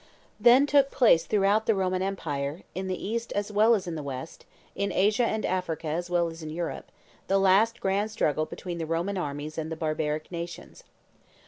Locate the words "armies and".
9.15-9.71